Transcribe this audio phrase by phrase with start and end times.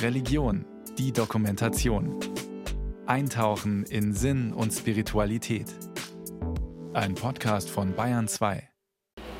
[0.00, 0.64] Religion,
[0.98, 2.18] die Dokumentation.
[3.06, 5.66] Eintauchen in Sinn und Spiritualität.
[6.92, 8.68] Ein Podcast von Bayern 2.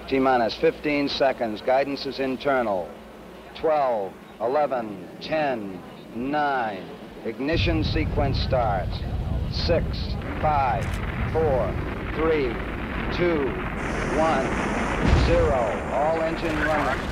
[0.08, 1.62] T-minus 15 seconds.
[1.64, 2.86] Guidance is internal.
[3.60, 4.86] 12, 11,
[5.20, 5.78] 10,
[6.16, 6.78] 9.
[7.24, 8.98] Ignition sequence starts.
[9.66, 9.84] 6,
[10.40, 10.84] 5,
[11.32, 11.74] 4,
[12.16, 12.56] 3,
[13.12, 13.46] 2,
[14.18, 14.48] 1,
[15.26, 15.52] 0.
[15.92, 17.11] All engine running.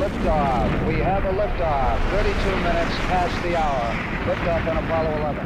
[0.00, 0.86] Liftoff.
[0.86, 1.98] We have a liftoff.
[2.10, 3.94] 32 minutes past the hour.
[4.26, 5.36] Liftoff on Apollo 11.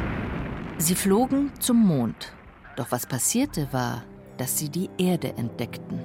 [0.77, 2.33] Sie flogen zum Mond.
[2.75, 4.03] Doch was passierte war,
[4.37, 6.01] dass sie die Erde entdeckten.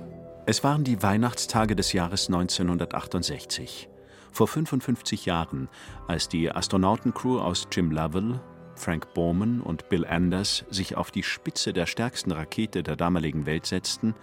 [0.47, 3.89] Es waren die Weihnachtstage des Jahres 1968.
[4.31, 5.69] Vor 55 Jahren,
[6.07, 8.39] als die Astronautencrew aus Jim Lovell,
[8.77, 13.67] Frank Borman und Bill Anders sich auf die Spitze der stärksten Rakete der damaligen Welt
[13.67, 14.15] setzten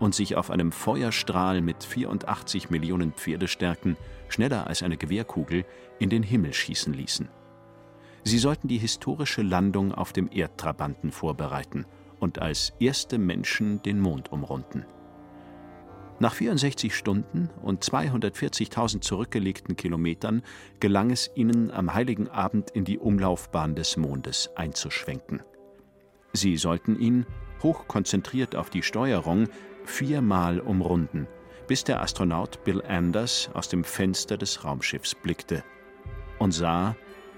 [0.00, 3.96] und sich auf einem Feuerstrahl mit 84 Millionen Pferdestärken,
[4.28, 5.64] schneller als eine Gewehrkugel,
[5.98, 7.28] in den Himmel schießen ließen.
[8.24, 11.86] Sie sollten die historische Landung auf dem Erdtrabanten vorbereiten
[12.18, 14.84] und als erste Menschen den Mond umrunden.
[16.20, 20.42] Nach 64 Stunden und 240.000 zurückgelegten Kilometern
[20.80, 25.42] gelang es ihnen am heiligen Abend in die Umlaufbahn des Mondes einzuschwenken.
[26.32, 27.24] Sie sollten ihn,
[27.62, 29.48] hochkonzentriert auf die Steuerung,
[29.84, 31.28] viermal umrunden,
[31.68, 35.62] bis der Astronaut Bill Anders aus dem Fenster des Raumschiffs blickte
[36.40, 36.96] und sah,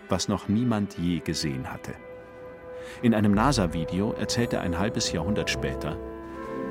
[0.08, 1.94] was noch niemand je gesehen hatte.
[3.02, 5.98] In einem NASA-Video erzählte er ein halbes Jahrhundert später,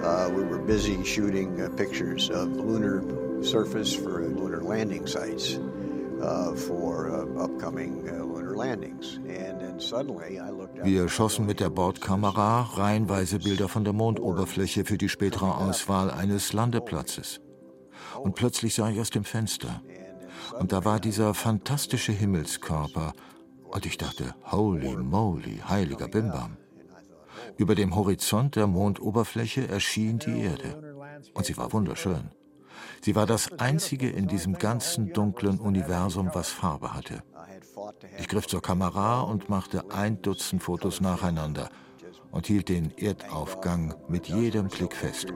[0.02, 3.04] Uh, we were busy shooting uh, pictures of lunar
[3.44, 5.60] surface for lunar landing sites
[6.22, 9.20] uh, for uh, upcoming uh, lunar landings.
[9.28, 14.86] And then suddenly I looked Wir schossen mit der Bordkamera reihenweise Bilder von der Mondoberfläche
[14.86, 17.42] für die spätere Auswahl eines Landeplatzes.
[18.18, 19.82] Und plötzlich sah ich aus dem Fenster.
[20.58, 23.14] Und da war dieser fantastische Himmelskörper.
[23.64, 26.58] Und ich dachte, holy moly, heiliger Bimbam.
[27.58, 30.96] Über dem Horizont der Mondoberfläche erschien die Erde.
[31.34, 32.32] Und sie war wunderschön.
[33.02, 37.24] Sie war das einzige in diesem ganzen dunklen Universum, was Farbe hatte.
[38.18, 41.70] Ich griff zur Kamera und machte ein Dutzend Fotos nacheinander
[42.32, 45.28] und hielt den Erdaufgang mit jedem Klick fest.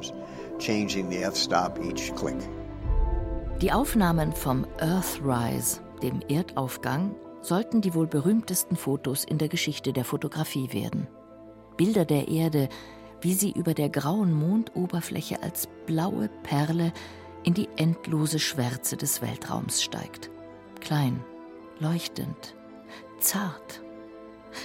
[3.61, 10.05] Die Aufnahmen vom Earthrise, dem Erdaufgang, sollten die wohl berühmtesten Fotos in der Geschichte der
[10.05, 11.07] Fotografie werden.
[11.77, 12.69] Bilder der Erde,
[13.21, 16.91] wie sie über der grauen Mondoberfläche als blaue Perle
[17.43, 20.29] in die endlose Schwärze des Weltraums steigt.
[20.81, 21.23] Klein,
[21.79, 22.55] leuchtend,
[23.19, 23.81] zart.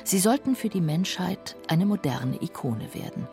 [0.05, 3.27] Sie sollten für die Menschheit eine moderne Ikone werden.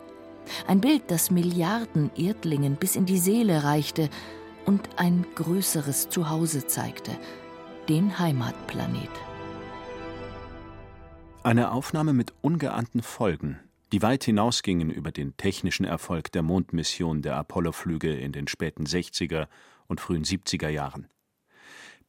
[0.66, 4.08] Ein Bild, das Milliarden Erdlingen bis in die Seele reichte
[4.64, 7.12] und ein größeres Zuhause zeigte,
[7.88, 9.10] den Heimatplanet.
[11.42, 13.60] Eine Aufnahme mit ungeahnten Folgen,
[13.92, 19.48] die weit hinausgingen über den technischen Erfolg der Mondmission der Apollo-Flüge in den späten 60er
[19.86, 21.06] und frühen 70er Jahren.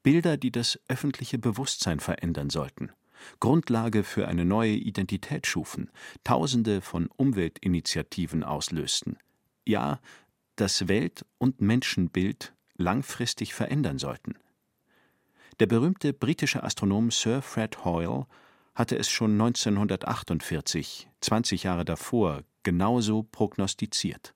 [0.04, 2.92] Bilder, die das öffentliche Bewusstsein verändern sollten,
[3.40, 5.92] Grundlage für eine neue Identität schufen,
[6.24, 9.18] Tausende von Umweltinitiativen auslösten,
[9.66, 10.00] ja,
[10.56, 14.36] das Welt- und Menschenbild langfristig verändern sollten.
[15.60, 18.28] Der berühmte britische Astronom Sir Fred Hoyle
[18.78, 24.36] hatte es schon 1948, 20 Jahre davor, genauso prognostiziert.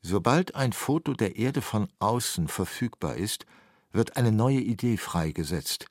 [0.00, 3.44] Sobald ein Foto der Erde von außen verfügbar ist,
[3.92, 5.86] wird eine neue Idee freigesetzt,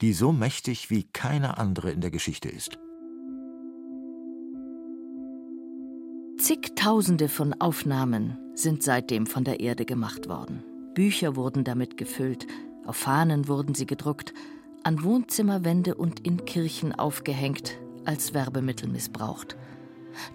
[0.00, 2.76] die so mächtig wie keine andere in der Geschichte ist.
[6.40, 10.64] Zigtausende von Aufnahmen sind seitdem von der Erde gemacht worden.
[10.94, 12.48] Bücher wurden damit gefüllt,
[12.84, 14.34] auf Fahnen wurden sie gedruckt,
[14.84, 19.56] an Wohnzimmerwände und in Kirchen aufgehängt, als Werbemittel missbraucht.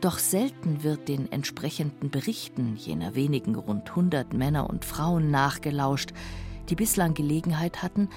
[0.02, 6.12] Doch selten wird den entsprechenden Berichten jener wenigen rund 100 Männer und Frauen nachgelauscht,
[6.70, 8.10] die bislang Gelegenheit hatten,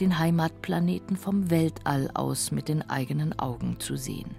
[0.00, 4.34] den Heimatplaneten vom Weltall aus mit den eigenen Augen zu sehen.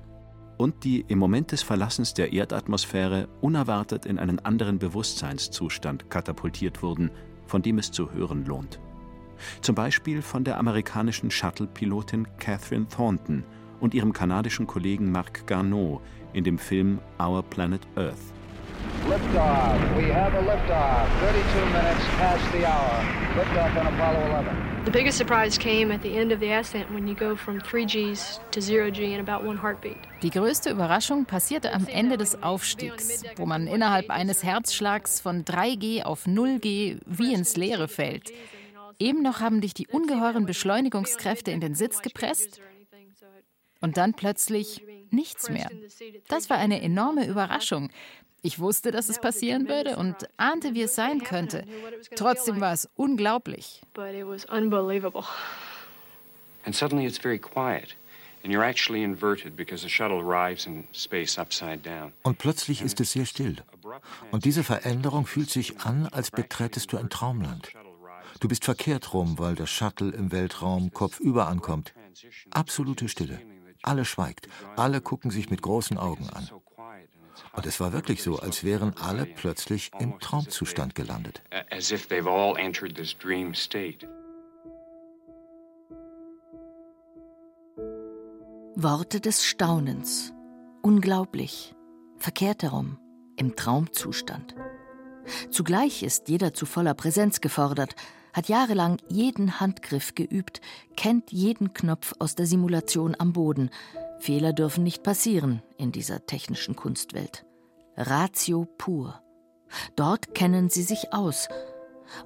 [0.57, 7.11] Und die im Moment des Verlassens der Erdatmosphäre unerwartet in einen anderen Bewusstseinszustand katapultiert wurden,
[7.45, 8.79] von dem es zu hören lohnt.
[9.61, 13.43] Zum Beispiel von der amerikanischen Shuttle-Pilotin Catherine Thornton
[13.79, 16.01] und ihrem kanadischen Kollegen Marc Garneau
[16.33, 18.33] in dem Film Our Planet Earth.
[19.07, 19.97] Liftoff.
[19.97, 21.07] We have a liftoff.
[21.19, 23.03] 32 minutes past the hour.
[23.35, 24.75] Liftoff on Apollo 11.
[24.85, 28.39] The biggest surprise came at the end of the ascent when you go from 3Gs
[28.51, 29.97] to 0G in about one heartbeat.
[30.21, 36.03] Die größte Überraschung passierte am Ende des Aufstiegs, wo man innerhalb eines Herzschlags von 3G
[36.03, 38.31] auf 0G wie ins Leere fällt.
[38.99, 42.61] Eben noch haben dich die ungeheuren Beschleunigungskräfte in den Sitz gepresst
[43.81, 45.69] und dann plötzlich nichts mehr.
[46.27, 47.89] Das war eine enorme Überraschung.
[48.41, 51.65] Ich wusste, dass es passieren würde und ahnte, wie es sein könnte.
[52.15, 53.81] Trotzdem war es unglaublich.
[56.65, 57.95] And suddenly it's very quiet.
[62.23, 63.55] Und plötzlich ist es sehr still.
[64.31, 67.71] Und diese Veränderung fühlt sich an, als beträtest du ein Traumland.
[68.39, 71.93] Du bist verkehrt rum, weil das Shuttle im Weltraum kopfüber ankommt.
[72.51, 73.39] Absolute Stille.
[73.81, 74.47] Alle schweigt.
[74.75, 76.49] Alle gucken sich mit großen Augen an.
[77.53, 81.41] Und es war wirklich so, als wären alle plötzlich im Traumzustand gelandet.
[88.77, 90.33] Worte des Staunens.
[90.81, 91.73] Unglaublich.
[92.17, 92.97] Verkehrt herum.
[93.37, 94.55] Im Traumzustand.
[95.49, 97.95] Zugleich ist jeder zu voller Präsenz gefordert,
[98.35, 100.59] hat jahrelang jeden Handgriff geübt,
[100.97, 103.69] kennt jeden Knopf aus der Simulation am Boden.
[104.19, 107.45] Fehler dürfen nicht passieren in dieser technischen Kunstwelt.
[107.95, 109.21] Ratio pur.
[109.95, 111.47] Dort kennen sie sich aus.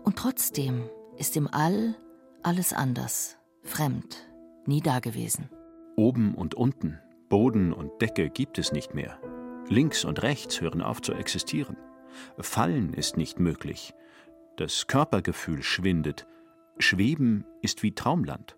[0.03, 1.95] Und trotzdem ist im All
[2.41, 4.17] alles anders, fremd,
[4.65, 5.51] nie dagewesen.
[5.95, 9.19] Oben und unten, Boden und Decke gibt es nicht mehr.
[9.67, 11.77] Links und rechts hören auf zu existieren.
[12.39, 13.93] Fallen ist nicht möglich.
[14.59, 16.27] Das Körpergefühl schwindet.
[16.79, 18.57] Schweben ist wie Traumland.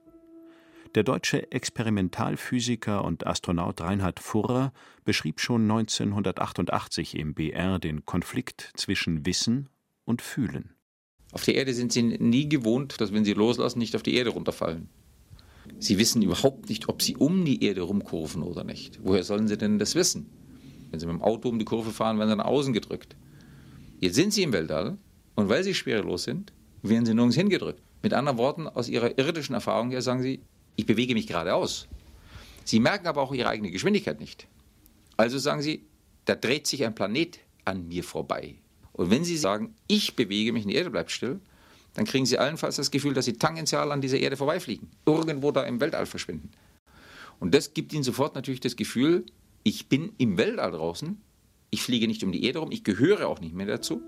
[0.96, 4.74] Der deutsche Experimentalphysiker und Astronaut Reinhard Furrer
[5.06, 9.70] beschrieb schon 1988 im BR den Konflikt zwischen Wissen
[10.04, 10.74] und Fühlen.
[11.34, 14.32] Auf der Erde sind sie nie gewohnt, dass wenn sie loslassen, nicht auf die Erde
[14.32, 14.90] runterfallen.
[15.78, 19.00] Sie wissen überhaupt nicht, ob sie um die Erde rumkurven oder nicht.
[19.04, 20.32] Woher sollen sie denn das wissen?
[20.90, 23.16] Wenn sie mit dem Auto um die Kurve fahren, werden sie nach außen gedrückt.
[24.00, 24.98] Jetzt sind sie im Weltall
[25.42, 26.54] und weil sie schwerelos sind,
[26.84, 27.82] werden sie nirgends hingedrückt.
[28.04, 30.40] Mit anderen Worten, aus ihrer irdischen Erfahrung her sagen sie,
[30.76, 31.88] ich bewege mich geradeaus.
[32.64, 34.48] Sie merken aber auch ihre eigene Geschwindigkeit nicht.
[35.18, 35.84] Also sagen sie,
[36.26, 38.54] da dreht sich ein Planet an mir vorbei.
[38.94, 41.40] Und wenn sie sagen, ich bewege mich die Erde bleibt still,
[41.96, 45.64] dann kriegen sie allenfalls das Gefühl, dass sie tangential an dieser Erde vorbeifliegen, irgendwo da
[45.64, 46.52] im Weltall verschwinden.
[47.40, 49.26] Und das gibt ihnen sofort natürlich das Gefühl,
[49.64, 51.20] ich bin im Weltall draußen,
[51.72, 54.04] ich fliege nicht um die Erde rum, ich gehöre auch nicht mehr dazu.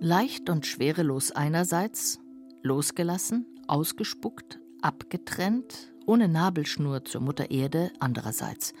[0.00, 2.18] Leicht und schwerelos einerseits,
[2.62, 8.74] losgelassen, ausgespuckt, abgetrennt, ohne Nabelschnur zur Mutter Erde andererseits.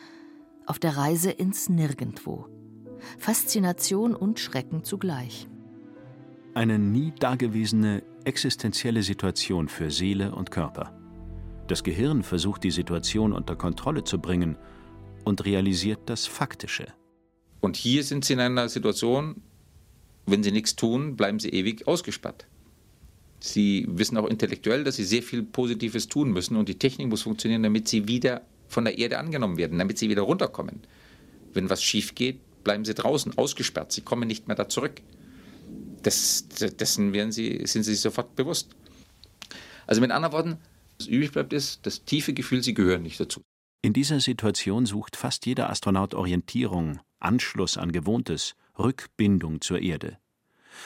[0.66, 2.46] Auf der Reise ins Nirgendwo.
[3.18, 5.48] Faszination und Schrecken zugleich.
[6.54, 10.92] Eine nie dagewesene existenzielle Situation für Seele und Körper.
[11.66, 14.58] Das Gehirn versucht die Situation unter Kontrolle zu bringen
[15.24, 16.86] und realisiert das Faktische.
[17.60, 19.42] Und hier sind sie in einer Situation,
[20.26, 22.46] wenn sie nichts tun, bleiben sie ewig ausgesperrt.
[23.40, 27.22] Sie wissen auch intellektuell, dass sie sehr viel Positives tun müssen und die Technik muss
[27.22, 30.80] funktionieren, damit sie wieder von der Erde angenommen werden, damit sie wieder runterkommen.
[31.52, 35.00] Wenn was schief geht, bleiben sie draußen, ausgesperrt, sie kommen nicht mehr da zurück.
[36.02, 38.74] Das, dessen werden sie, sind sie sich sofort bewusst.
[39.86, 40.56] Also mit anderen Worten,
[40.98, 43.42] was übrig bleibt, ist das tiefe Gefühl, sie gehören nicht dazu.
[43.82, 50.18] In dieser Situation sucht fast jeder Astronaut Orientierung, Anschluss an Gewohntes, Rückbindung zur Erde.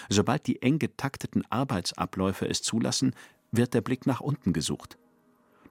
[0.09, 3.15] Sobald die eng getakteten Arbeitsabläufe es zulassen,
[3.53, 4.99] wird der Blick nach unten gesucht.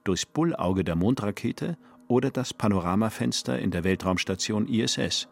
[0.04, 1.76] Durchs Bullauge der Mondrakete
[2.08, 5.28] oder das Panoramafenster in der Weltraumstation ISS.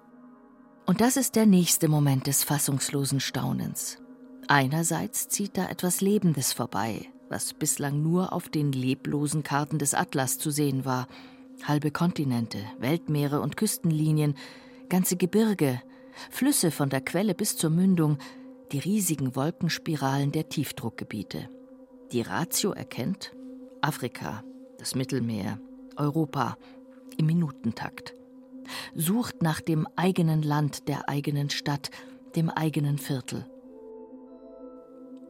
[0.86, 3.98] Und das ist der nächste Moment des fassungslosen Staunens.
[4.46, 10.38] Einerseits zieht da etwas Lebendes vorbei, was bislang nur auf den leblosen Karten des Atlas
[10.38, 11.06] zu sehen war.
[11.64, 14.34] Halbe Kontinente, Weltmeere und Küstenlinien,
[14.88, 15.82] ganze Gebirge,
[16.30, 18.18] Flüsse von der Quelle bis zur Mündung,
[18.72, 21.48] die riesigen Wolkenspiralen der Tiefdruckgebiete.
[22.12, 23.34] Die Ratio erkennt
[23.80, 24.42] Afrika,
[24.78, 25.58] das Mittelmeer,
[25.96, 26.56] Europa
[27.16, 28.14] im Minutentakt.
[28.94, 31.90] Sucht nach dem eigenen Land, der eigenen Stadt,
[32.36, 33.46] dem eigenen Viertel.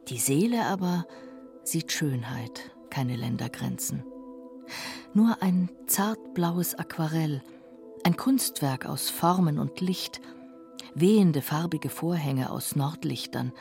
[0.09, 1.07] Die Seele aber
[1.65, 4.05] sieht Schönheit, keine Ländergrenzen.
[5.15, 7.43] Nur ein zartblaues Aquarell,
[8.05, 10.21] ein Kunstwerk aus Formen und Licht,
[11.01, 13.53] wehende farbige Vorhänge aus Nordlichtern,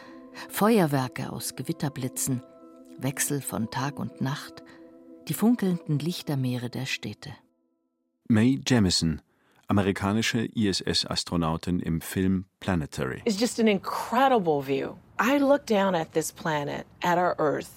[0.50, 2.42] Feuerwerke aus Gewitterblitzen,
[2.98, 4.64] Wechsel von Tag und Nacht,
[5.28, 7.32] die funkelnden Lichtermeere der Städte.
[8.28, 9.22] Mae Jemison,
[9.68, 13.22] amerikanische ISS-Astronautin im Film Planetary.
[13.26, 14.96] It's just an incredible view.
[15.20, 17.70] I look down at this planet, at our Earth.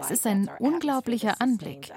[0.00, 1.92] Es ist ein unglaublicher Anblick.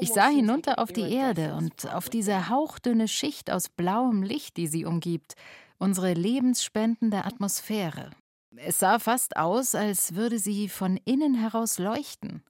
[0.00, 4.66] Ich sah hinunter auf die Erde und auf diese hauchdünne Schicht aus blauem Licht, die
[4.66, 5.34] sie umgibt,
[5.78, 8.10] unsere lebensspendende Atmosphäre.
[8.56, 12.42] Es sah fast aus, als würde sie von innen heraus leuchten.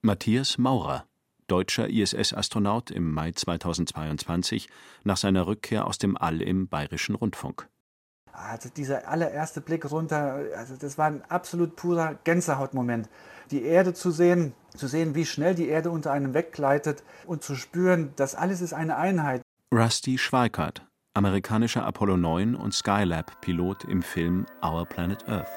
[0.00, 1.04] Matthias Maurer,
[1.48, 4.68] deutscher ISS-Astronaut im Mai 2022
[5.04, 7.68] nach seiner Rückkehr aus dem All im Bayerischen Rundfunk.
[8.46, 13.08] Also dieser allererste Blick runter, also das war ein absolut purer Gänsehautmoment.
[13.50, 17.54] Die Erde zu sehen, zu sehen, wie schnell die Erde unter einem weggleitet und zu
[17.54, 19.42] spüren, dass alles ist eine Einheit.
[19.74, 20.82] Rusty Schweikart,
[21.14, 25.50] amerikanischer Apollo 9 und Skylab-Pilot im Film Our Planet Earth.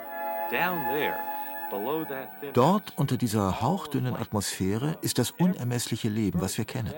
[2.54, 6.94] Dort unter dieser hauchdünnen Atmosphäre ist das unermessliche Leben, was wir kennen.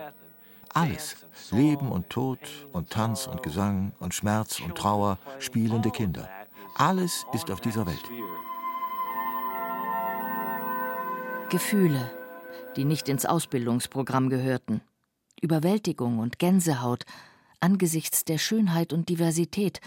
[0.73, 1.17] Alles.
[1.51, 2.39] Leben und Tod
[2.71, 6.27] und Tanz und Gesang und Schmerz und Trauer, spielende Kinder.
[6.75, 8.03] Alles ist auf dieser Welt.
[11.49, 12.11] Gefühle,
[12.75, 14.81] die nicht ins Ausbildungsprogramm gehörten.
[15.41, 17.05] Überwältigung und Gänsehaut
[17.59, 19.79] angesichts der Schönheit und Diversität,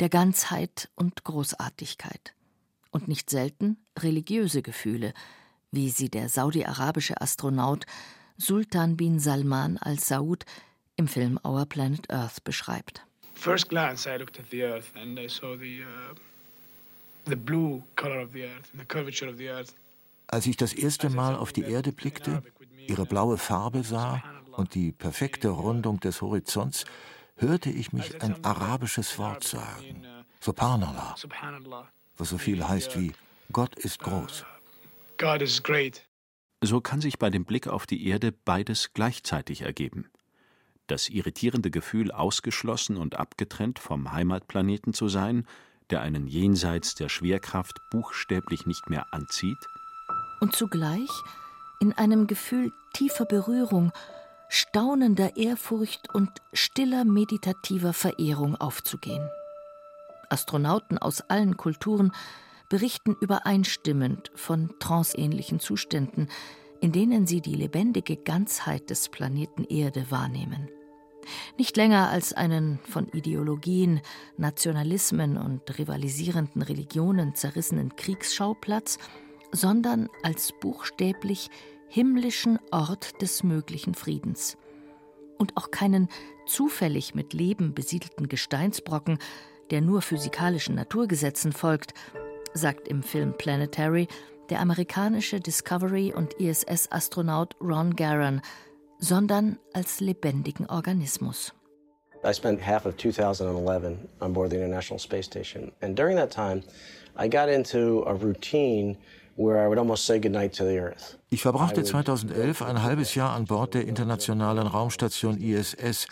[0.00, 2.34] der Ganzheit und Großartigkeit.
[2.90, 5.14] Und nicht selten religiöse Gefühle,
[5.70, 7.86] wie sie der saudi-arabische Astronaut
[8.38, 10.44] Sultan bin Salman al-Saud
[10.96, 13.02] im Film Our Planet Earth beschreibt.
[13.34, 16.14] First glance I looked at the earth and I saw the uh,
[17.28, 19.74] the blue color of the earth and the curvature of the earth.
[20.28, 22.42] Als ich das erste Mal auf die Erde blickte,
[22.88, 26.84] ihre blaue Farbe sah und die perfekte Rundung des Horizonts,
[27.36, 30.04] hörte ich mich ein arabisches Wort sagen,
[30.40, 31.14] Subhanallah,
[32.16, 33.12] was so viel heißt wie
[33.52, 34.44] Gott ist groß.
[35.18, 36.02] God is great.
[36.62, 40.10] So kann sich bei dem Blick auf die Erde beides gleichzeitig ergeben.
[40.86, 45.46] Das irritierende Gefühl, ausgeschlossen und abgetrennt vom Heimatplaneten zu sein,
[45.90, 49.58] der einen jenseits der Schwerkraft buchstäblich nicht mehr anzieht.
[50.40, 51.10] Und zugleich
[51.80, 53.92] in einem Gefühl tiefer Berührung,
[54.48, 59.28] staunender Ehrfurcht und stiller meditativer Verehrung aufzugehen.
[60.30, 62.12] Astronauten aus allen Kulturen
[62.68, 66.28] berichten übereinstimmend von tranceähnlichen Zuständen,
[66.80, 70.68] in denen sie die lebendige Ganzheit des Planeten Erde wahrnehmen.
[71.58, 74.00] Nicht länger als einen von Ideologien,
[74.36, 78.98] Nationalismen und rivalisierenden Religionen zerrissenen Kriegsschauplatz,
[79.52, 81.50] sondern als buchstäblich
[81.88, 84.56] himmlischen Ort des möglichen Friedens.
[85.38, 86.08] Und auch keinen
[86.46, 89.18] zufällig mit Leben besiedelten Gesteinsbrocken,
[89.70, 91.92] der nur physikalischen Naturgesetzen folgt,
[92.54, 94.08] sagt im Film Planetary
[94.50, 98.40] der amerikanische Discovery- und ISS-Astronaut Ron Garan,
[98.98, 101.52] sondern als lebendigen Organismus.
[102.24, 106.62] I spent half of 2011 on board the International Space Station, and during that time,
[107.18, 108.96] I got into a routine
[109.36, 111.18] where I would almost say goodnight to the Earth.
[111.30, 116.06] Ich verbrachte 2011 ein halbes Jahr an Bord der internationalen Raumstation ISS.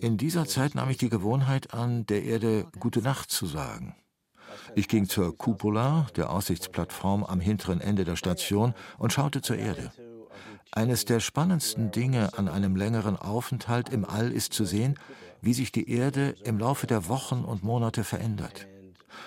[0.00, 3.94] In dieser Zeit nahm ich die Gewohnheit an, der Erde Gute Nacht zu sagen.
[4.74, 9.92] Ich ging zur Cupola, der Aussichtsplattform am hinteren Ende der Station, und schaute zur Erde.
[10.70, 14.98] Eines der spannendsten Dinge an einem längeren Aufenthalt im All ist zu sehen,
[15.42, 18.66] wie sich die Erde im Laufe der Wochen und Monate verändert.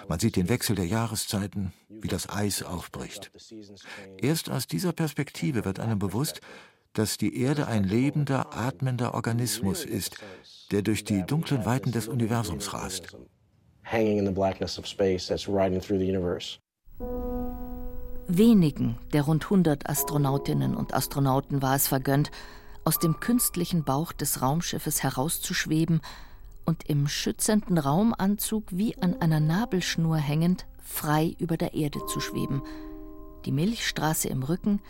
[0.07, 3.31] Man sieht den Wechsel der Jahreszeiten, wie das Eis aufbricht.
[4.17, 6.41] Erst aus dieser Perspektive wird einem bewusst,
[6.93, 10.17] dass die Erde ein lebender, atmender Organismus ist,
[10.71, 13.15] der durch die dunklen Weiten des Universums rast
[13.85, 16.59] hanging in the blackness of space that's riding through the universe.
[18.27, 22.31] Wenigen der rund 100 Astronautinnen und Astronauten war es vergönnt,
[22.83, 26.01] aus dem künstlichen Bauch des Raumschiffes herauszuschweben
[26.65, 32.63] und im schützenden Raumanzug wie an einer Nabelschnur hängend frei über der Erde zu schweben,
[33.45, 34.81] die Milchstraße im Rücken,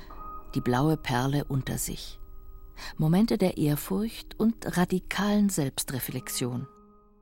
[0.55, 2.19] die blaue Perle unter sich.
[2.97, 6.67] Momente der Ehrfurcht und radikalen Selbstreflexion.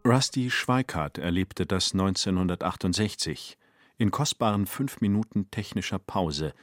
[0.05, 3.57] Rusty Schweikart erlebte das 1968
[3.97, 6.53] in kostbaren fünf Minuten technischer Pause,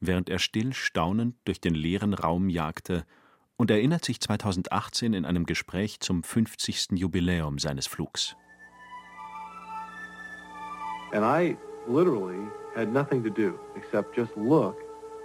[0.00, 3.04] während er still staunend durch den leeren Raum jagte
[3.58, 6.92] und erinnert sich 2018 in einem Gespräch zum 50.
[6.92, 8.34] Jubiläum seines Flugs.
[11.12, 14.76] And I literally had nothing to do except just look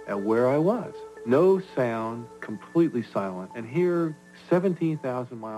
[0.08, 0.92] at where I was.
[1.24, 3.50] No sound, completely silent.
[3.54, 4.14] And here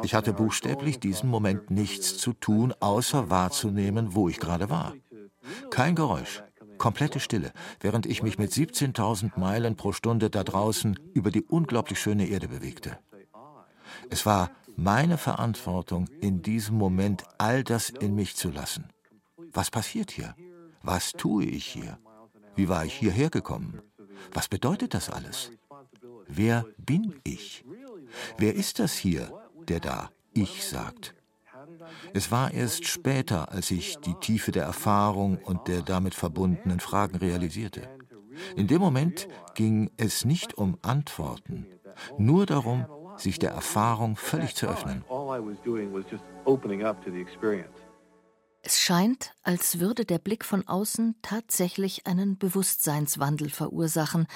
[0.02, 4.94] ich hatte buchstäblich diesen Moment nichts zu tun, außer wahrzunehmen, wo ich gerade war.
[5.70, 6.42] Kein Geräusch,
[6.78, 11.98] komplette Stille, während ich mich mit 17.000 Meilen pro Stunde da draußen über die unglaublich
[11.98, 12.98] schöne Erde bewegte.
[14.10, 18.88] Es war meine Verantwortung, in diesem Moment all das in mich zu lassen.
[19.52, 20.34] Was passiert hier?
[20.82, 21.98] Was tue ich hier?
[22.54, 23.80] Wie war ich hierher gekommen?
[24.32, 25.52] Was bedeutet das alles?
[26.26, 27.64] Wer bin ich?
[28.38, 29.32] Wer ist das hier,
[29.68, 31.14] der da Ich sagt?
[32.12, 37.16] Es war erst später, als ich die Tiefe der Erfahrung und der damit verbundenen Fragen
[37.16, 37.88] realisierte.
[38.56, 41.66] In dem Moment ging es nicht um Antworten,
[42.18, 45.04] nur darum, sich der Erfahrung völlig zu öffnen.
[48.66, 54.26] Es scheint, als würde der Blick von außen tatsächlich einen Bewusstseinswandel verursachen,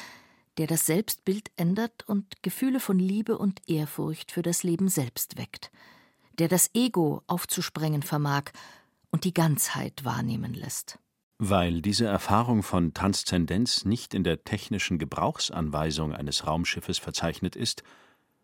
[0.58, 5.70] der das Selbstbild ändert und Gefühle von Liebe und Ehrfurcht für das Leben selbst weckt,
[6.38, 8.50] der das Ego aufzusprengen vermag
[9.10, 10.98] und die Ganzheit wahrnehmen lässt.
[11.38, 17.84] Weil diese Erfahrung von Transzendenz nicht in der technischen Gebrauchsanweisung eines Raumschiffes verzeichnet ist,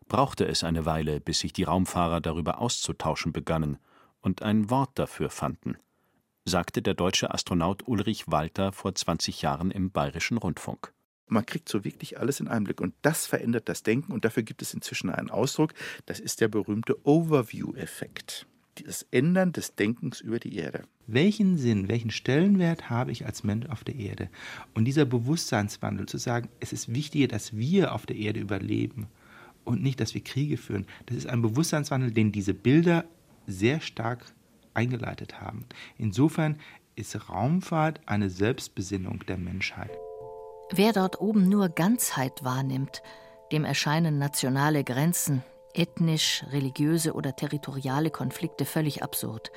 [0.07, 3.79] brauchte es eine Weile, bis sich die Raumfahrer darüber auszutauschen begannen
[4.21, 5.77] und ein Wort dafür fanden,
[6.45, 10.94] sagte der deutsche Astronaut Ulrich Walter vor 20 Jahren im Bayerischen Rundfunk.
[11.27, 14.43] Man kriegt so wirklich alles in einem Blick und das verändert das Denken und dafür
[14.43, 15.73] gibt es inzwischen einen Ausdruck,
[16.07, 18.47] das ist der berühmte Overview-Effekt.
[18.85, 20.83] Das Ändern des Denkens über die Erde.
[21.07, 24.29] Welchen Sinn, welchen Stellenwert habe ich als Mensch auf der Erde?
[24.75, 29.07] Und dieser Bewusstseinswandel zu sagen, es ist wichtiger, dass wir auf der Erde überleben
[29.65, 30.87] und nicht, dass wir Kriege führen.
[31.07, 33.05] Das ist ein Bewusstseinswandel, den diese Bilder
[33.47, 34.25] sehr stark
[34.75, 35.65] eingeleitet haben.
[35.97, 36.59] Insofern
[36.97, 39.91] ist Raumfahrt eine Selbstbesinnung der Menschheit.
[40.71, 43.03] Wer dort oben nur Ganzheit wahrnimmt,
[43.53, 45.45] dem erscheinen nationale Grenzen,
[45.75, 49.53] ethnisch, religiöse oder territoriale Konflikte völlig absurd.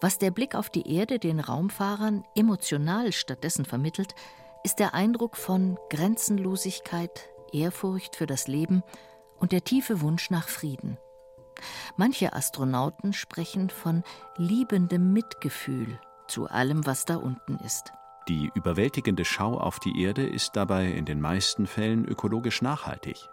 [0.00, 4.14] Was der Blick auf die Erde den Raumfahrern emotional stattdessen vermittelt,
[4.62, 8.82] ist der Eindruck von Grenzenlosigkeit, Ehrfurcht für das Leben
[9.38, 10.96] und der tiefe Wunsch nach Frieden.
[11.96, 14.02] Manche Astronauten sprechen von
[14.36, 17.92] liebendem Mitgefühl zu allem, was da unten ist.
[18.28, 23.28] Die überwältigende Schau auf die Erde ist dabei in den meisten Fällen ökologisch nachhaltig.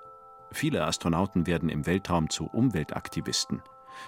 [0.51, 3.62] Viele Astronauten werden im Weltraum zu Umweltaktivisten.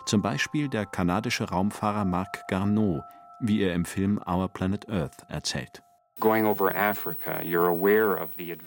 [0.06, 3.02] Zum Beispiel der kanadische Raumfahrer Marc Garneau,
[3.40, 5.82] wie er im Film Our Planet Earth erzählt.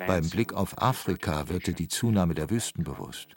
[0.06, 3.28] Beim Blick auf Afrika wird dir die Zunahme der Wüsten bewusst.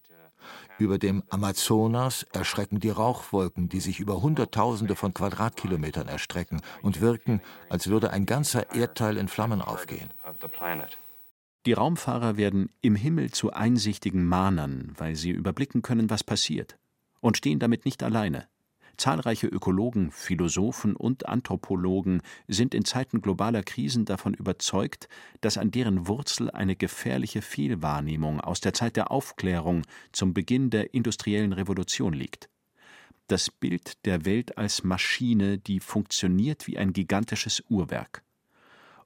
[0.79, 7.41] Über dem Amazonas erschrecken die Rauchwolken, die sich über Hunderttausende von Quadratkilometern erstrecken und wirken,
[7.69, 10.09] als würde ein ganzer Erdteil in Flammen aufgehen.
[11.65, 16.77] Die Raumfahrer werden im Himmel zu einsichtigen Mahnern, weil sie überblicken können, was passiert,
[17.19, 18.47] und stehen damit nicht alleine.
[18.99, 25.07] Zahlreiche Ökologen, Philosophen und Anthropologen sind in Zeiten globaler Krisen davon überzeugt,
[25.39, 30.93] dass an deren Wurzel eine gefährliche Fehlwahrnehmung aus der Zeit der Aufklärung zum Beginn der
[30.93, 32.49] industriellen Revolution liegt.
[33.27, 38.23] Das Bild der Welt als Maschine, die funktioniert wie ein gigantisches Uhrwerk.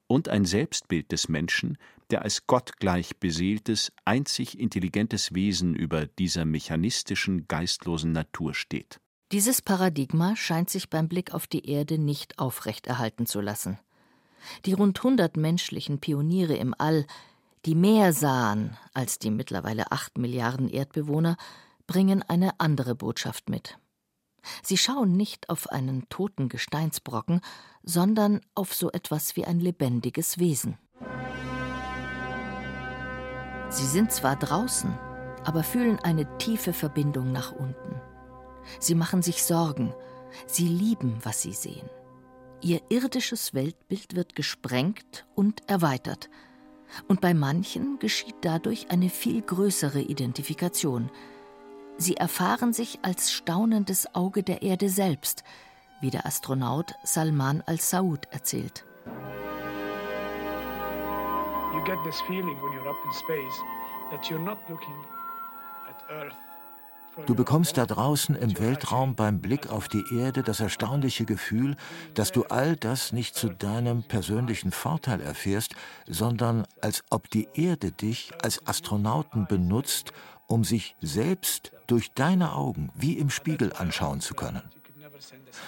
[0.08, 1.78] Und ein Selbstbild des Menschen,
[2.10, 9.00] der als gottgleich beseeltes, einzig intelligentes Wesen über dieser mechanistischen, geistlosen Natur steht.
[9.34, 13.80] Dieses Paradigma scheint sich beim Blick auf die Erde nicht aufrechterhalten zu lassen.
[14.66, 17.08] Die rund 100 menschlichen Pioniere im All,
[17.66, 21.38] die mehr sahen als die mittlerweile acht Milliarden Erdbewohner,
[21.88, 23.80] bringen eine andere Botschaft mit.
[24.62, 27.42] Sie schauen nicht auf einen toten Gesteinsbrocken,
[27.82, 30.78] sondern auf so etwas wie ein lebendiges Wesen.
[33.70, 34.96] Sie sind zwar draußen,
[35.44, 38.13] aber fühlen eine tiefe Verbindung nach unten.
[38.80, 39.94] Sie machen sich Sorgen.
[40.48, 41.90] Sie lieben, was sie sehen.
[42.62, 46.30] Ihr irdisches Weltbild wird gesprengt und erweitert.
[47.08, 51.12] Und bei manchen geschieht dadurch eine viel größere Identifikation.
[51.98, 55.44] Sie erfahren sich als staunendes Auge der Erde selbst,
[56.02, 58.86] wie der Astronaut Salman al-Saud erzählt.
[61.74, 63.60] You get this feeling when you're up in space
[64.12, 64.96] that you're not looking
[65.90, 66.43] at Earth
[67.26, 71.76] Du bekommst da draußen im Weltraum beim Blick auf die Erde das erstaunliche Gefühl,
[72.16, 75.76] dass du all das nicht zu deinem persönlichen Vorteil erfährst,
[76.08, 80.12] sondern als ob die Erde dich als Astronauten benutzt,
[80.48, 84.64] um sich selbst durch deine Augen wie im Spiegel anschauen zu können.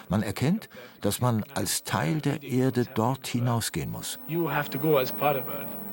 [0.10, 0.68] Man erkennt,
[1.02, 4.20] dass man als Teil der Erde dort hinausgehen muss.
[4.28, 5.85] You have to go as part of Earth.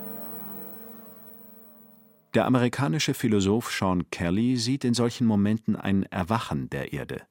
[2.35, 7.27] Der amerikanische Philosoph Sean Kelly sieht in solchen Momenten ein Erwachen der Erde.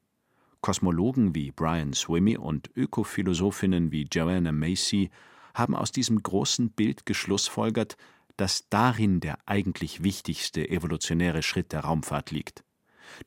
[0.62, 5.10] Kosmologen wie Brian Swimmy und Ökophilosophinnen wie Joanna Macy
[5.56, 7.98] haben aus diesem großen Bild geschlussfolgert,
[8.38, 12.64] dass darin der eigentlich wichtigste evolutionäre Schritt der Raumfahrt liegt.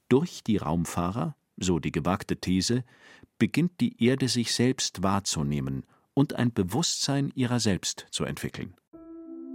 [0.08, 2.84] Durch die Raumfahrer, so die gewagte These,
[3.36, 5.84] beginnt die Erde sich selbst wahrzunehmen
[6.14, 8.74] und ein Bewusstsein ihrer selbst zu entwickeln.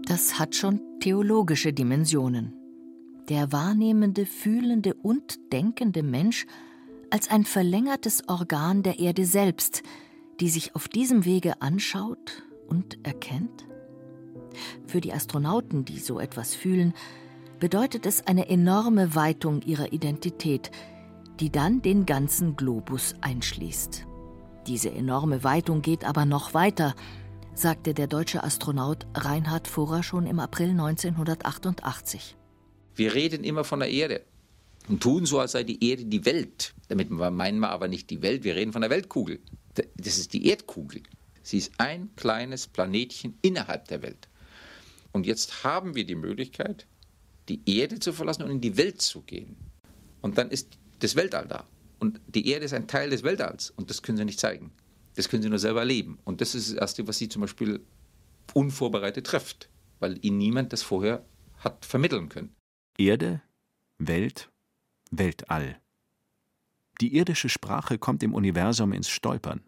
[0.06, 2.54] Das hat schon theologische Dimensionen.
[3.30, 6.48] Der wahrnehmende, fühlende und denkende Mensch
[7.12, 9.84] als ein verlängertes Organ der Erde selbst,
[10.40, 13.68] die sich auf diesem Wege anschaut und erkennt?
[14.88, 16.94] Für die Astronauten, die so etwas fühlen,
[17.60, 20.72] bedeutet es eine enorme Weitung ihrer Identität,
[21.40, 24.06] die dann den ganzen Globus einschließt.
[24.68, 26.96] Diese enorme Weitung geht aber noch weiter,
[27.60, 32.38] sagte der deutsche Astronaut Reinhard Furrer schon im April 1988.
[32.96, 34.22] Wir reden immer von der Erde
[34.88, 36.74] und tun so, als sei die Erde die Welt.
[36.88, 39.40] Damit meinen wir aber nicht die Welt, wir reden von der Weltkugel.
[39.74, 41.04] Das ist die Erdkugel.
[41.44, 44.30] Sie ist ein kleines Planetchen innerhalb der Welt.
[45.12, 46.88] Und jetzt haben wir die Möglichkeit,
[47.50, 49.58] die Erde zu verlassen und in die Welt zu gehen.
[50.22, 51.66] Und dann ist das Weltall da.
[52.00, 54.72] Und die Erde ist ein Teil des Weltalls und das können sie nicht zeigen.
[55.16, 56.20] Das können sie nur selber erleben.
[56.24, 57.86] Und das ist das Erste, was sie zum Beispiel
[58.54, 59.70] unvorbereitet trifft,
[60.00, 61.26] weil ihnen niemand das vorher
[61.58, 62.56] hat vermitteln können.
[62.98, 63.42] Erde,
[63.98, 64.50] Welt,
[65.12, 65.80] Weltall.
[67.02, 69.62] Die irdische Sprache kommt im Universum ins Stolpern.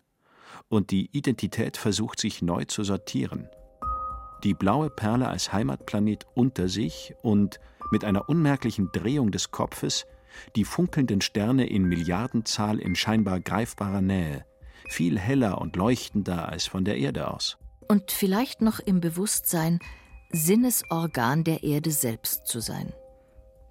[0.67, 3.47] Und die Identität versucht sich neu zu sortieren.
[4.43, 7.59] Die blaue Perle als Heimatplanet unter sich und
[7.91, 10.05] mit einer unmerklichen Drehung des Kopfes
[10.55, 14.45] die funkelnden Sterne in Milliardenzahl in scheinbar greifbarer Nähe,
[14.87, 17.57] viel heller und leuchtender als von der Erde aus.
[17.87, 19.79] Und vielleicht noch im Bewusstsein,
[20.31, 22.93] Sinnesorgan der Erde selbst zu sein.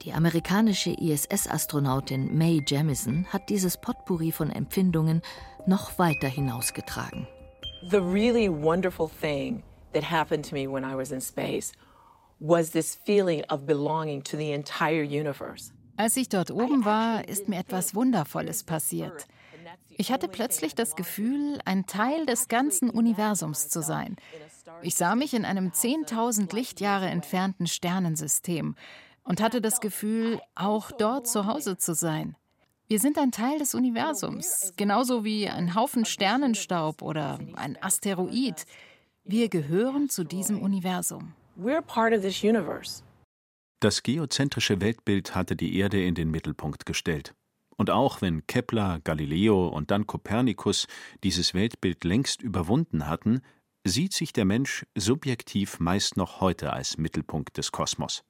[0.03, 5.21] Die amerikanische ISS-Astronautin Mae Jemison hat dieses Potpourri von Empfindungen
[5.67, 7.27] noch weiter hinausgetragen.
[7.91, 11.73] The really wonderful thing that happened to me when I was in space
[12.39, 15.73] was this feeling of belonging to the entire universe.
[15.97, 19.27] Als ich dort oben war, ist mir etwas Wundervolles passiert.
[20.01, 24.17] Ich hatte plötzlich das Gefühl, ein Teil des ganzen Universums zu sein.
[24.81, 28.77] Ich sah mich in einem 10.000 Lichtjahre entfernten Sternensystem
[29.25, 32.35] und hatte das Gefühl, auch dort zu Hause zu sein.
[32.89, 38.65] Wir sind ein Teil des Universums, genauso wie ein Haufen Sternenstaub oder ein Asteroid.
[39.25, 41.35] Wir gehören zu diesem Universum.
[41.59, 43.03] We're part of this universe.
[43.81, 47.35] Das geozentrische Weltbild hatte die Erde in den Mittelpunkt gestellt.
[47.81, 50.87] Und auch wenn Kepler, Galileo und dann Kopernikus
[51.25, 53.41] dieses Weltbild längst überwunden hatten,
[53.85, 58.23] sieht sich der Mensch subjektiv meist noch heute als Mittelpunkt des Kosmos.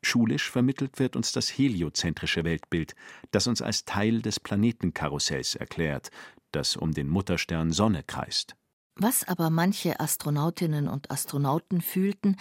[0.00, 2.94] Schulisch vermittelt wird uns das heliozentrische Weltbild,
[3.30, 6.08] das uns als Teil des Planetenkarussells erklärt,
[6.50, 8.56] das um den Mutterstern Sonne kreist.
[8.94, 12.38] Was aber manche Astronautinnen und Astronauten fühlten,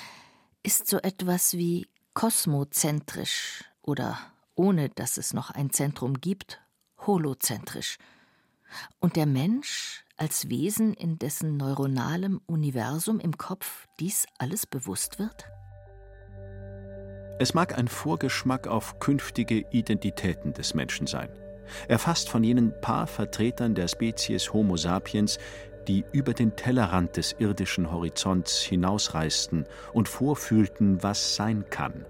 [0.63, 4.17] ist so etwas wie kosmozentrisch oder,
[4.57, 6.59] ohne dass es noch ein Zentrum gibt,
[7.05, 7.97] holozentrisch.
[8.99, 15.45] Und der Mensch als Wesen, in dessen neuronalem Universum im Kopf dies alles bewusst wird?
[17.39, 21.29] Es mag ein Vorgeschmack auf künftige Identitäten des Menschen sein.
[21.87, 25.37] Erfasst von jenen paar Vertretern der Spezies Homo sapiens,
[25.87, 32.05] die über den Tellerrand des irdischen Horizonts hinausreisten und vorfühlten, was sein kann.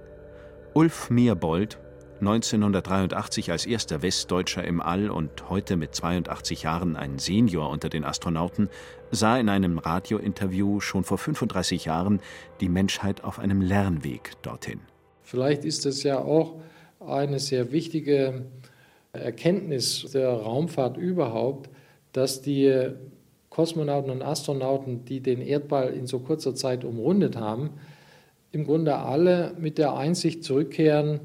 [0.73, 1.77] Ulf Meerbold,
[2.19, 8.03] 1983 als erster Westdeutscher im All und heute mit 82 Jahren ein Senior unter den
[8.03, 8.69] Astronauten,
[9.11, 12.19] sah in einem Radiointerview schon vor 35 Jahren
[12.59, 14.79] die Menschheit auf einem Lernweg dorthin.
[15.23, 16.55] Vielleicht ist es ja auch
[16.99, 18.45] eine sehr wichtige
[19.13, 21.69] Erkenntnis der Raumfahrt überhaupt,
[22.13, 22.91] dass die
[23.49, 27.71] Kosmonauten und Astronauten, die den Erdball in so kurzer Zeit umrundet haben,
[28.51, 31.19] im Grunde alle mit der Einsicht zurückkehren,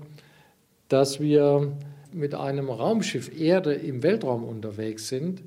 [0.93, 1.73] dass wir
[2.13, 5.43] mit einem Raumschiff Erde im Weltraum unterwegs sind,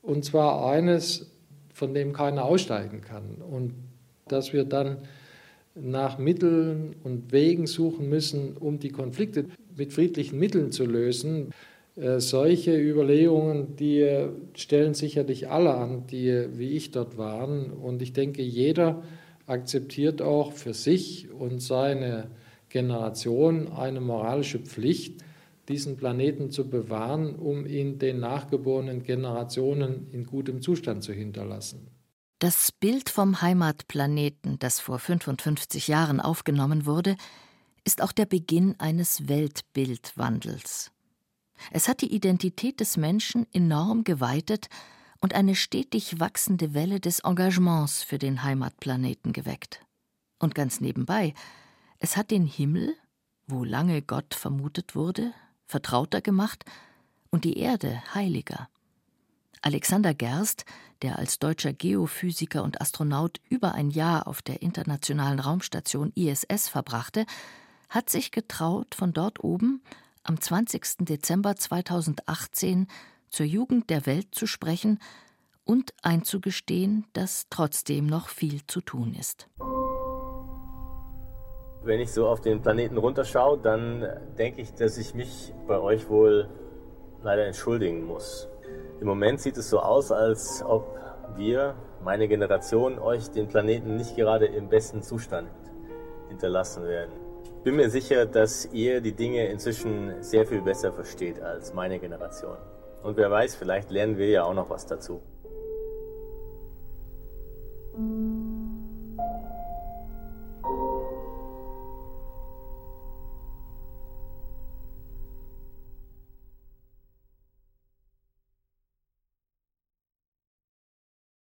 [0.00, 1.30] und zwar eines,
[1.72, 3.42] von dem keiner aussteigen kann.
[3.50, 3.74] Und
[4.28, 4.98] dass wir dann
[5.74, 11.50] nach Mitteln und Wegen suchen müssen, um die Konflikte mit friedlichen Mitteln zu lösen.
[11.96, 17.72] Äh, solche Überlegungen, die stellen sicherlich alle an, die wie ich dort waren.
[17.72, 19.02] Und ich denke, jeder
[19.46, 22.28] akzeptiert auch für sich und seine
[22.74, 25.22] Generation eine moralische Pflicht,
[25.68, 31.86] diesen Planeten zu bewahren, um ihn den nachgeborenen Generationen in gutem Zustand zu hinterlassen.
[32.40, 37.14] Das Bild vom Heimatplaneten, das vor 55 Jahren aufgenommen wurde,
[37.84, 40.90] ist auch der Beginn eines Weltbildwandels.
[41.70, 44.66] Es hat die Identität des Menschen enorm geweitet
[45.20, 49.80] und eine stetig wachsende Welle des Engagements für den Heimatplaneten geweckt.
[50.40, 51.34] Und ganz nebenbei,
[51.98, 52.94] es hat den Himmel,
[53.46, 55.32] wo lange Gott vermutet wurde,
[55.66, 56.64] vertrauter gemacht
[57.30, 58.68] und die Erde heiliger.
[59.62, 60.66] Alexander Gerst,
[61.02, 67.24] der als deutscher Geophysiker und Astronaut über ein Jahr auf der internationalen Raumstation ISS verbrachte,
[67.88, 69.82] hat sich getraut, von dort oben
[70.22, 71.06] am 20.
[71.06, 72.88] Dezember 2018
[73.30, 74.98] zur Jugend der Welt zu sprechen
[75.64, 79.48] und einzugestehen, dass trotzdem noch viel zu tun ist.
[81.84, 84.06] Wenn ich so auf den Planeten runterschaue, dann
[84.38, 86.48] denke ich, dass ich mich bei euch wohl
[87.22, 88.48] leider entschuldigen muss.
[89.00, 90.98] Im Moment sieht es so aus, als ob
[91.36, 95.48] wir, meine Generation, euch den Planeten nicht gerade im besten Zustand
[96.28, 97.12] hinterlassen werden.
[97.58, 101.98] Ich bin mir sicher, dass ihr die Dinge inzwischen sehr viel besser versteht als meine
[101.98, 102.56] Generation.
[103.02, 105.20] Und wer weiß, vielleicht lernen wir ja auch noch was dazu.